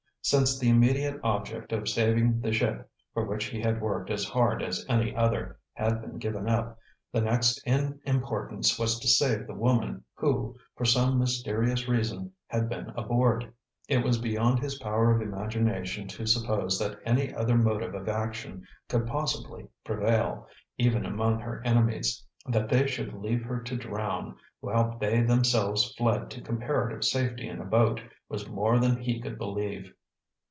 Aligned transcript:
Since 0.23 0.59
the 0.59 0.69
immediate 0.69 1.19
object 1.23 1.73
of 1.73 1.89
saving 1.89 2.41
the 2.41 2.53
ship, 2.53 2.87
for 3.11 3.25
which 3.25 3.45
he 3.45 3.59
had 3.59 3.81
worked 3.81 4.11
as 4.11 4.23
hard 4.23 4.61
as 4.61 4.85
any 4.87 5.15
other, 5.15 5.57
had 5.73 5.99
been 5.99 6.19
given 6.19 6.47
up, 6.47 6.77
the 7.11 7.21
next 7.21 7.59
in 7.65 7.99
importance 8.05 8.77
was 8.77 8.99
to 8.99 9.07
save 9.07 9.47
the 9.47 9.55
woman 9.55 10.03
who, 10.13 10.55
for 10.77 10.85
some 10.85 11.17
mysterious 11.17 11.87
reason, 11.87 12.31
had 12.45 12.69
been 12.69 12.91
aboard. 12.91 13.51
It 13.89 14.03
was 14.03 14.19
beyond 14.19 14.59
his 14.59 14.77
power 14.77 15.11
of 15.11 15.23
imagination 15.23 16.07
to 16.09 16.27
suppose 16.27 16.77
that 16.77 16.99
any 17.03 17.33
other 17.33 17.57
motive 17.57 17.95
of 17.95 18.07
action 18.07 18.63
could 18.89 19.07
possibly 19.07 19.69
prevail, 19.83 20.47
even 20.77 21.03
among 21.03 21.39
her 21.39 21.63
enemies. 21.65 22.23
That 22.45 22.69
they 22.69 22.85
should 22.85 23.11
leave 23.15 23.41
her 23.41 23.59
to 23.63 23.75
drown, 23.75 24.37
while 24.59 24.99
they 24.99 25.21
themselves 25.23 25.91
fled 25.95 26.29
to 26.29 26.41
comparative 26.41 27.03
safety 27.03 27.49
in 27.49 27.59
a 27.59 27.65
boat, 27.65 27.99
was 28.29 28.47
more 28.47 28.77
than 28.77 28.97
he 28.97 29.19
could 29.19 29.39
believe. 29.39 29.91